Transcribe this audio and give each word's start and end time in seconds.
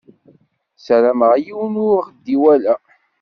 Sarameɣ 0.85 1.33
yiwen 1.45 1.75
ur 1.89 1.99
ɣ-d-iwala. 2.07 2.75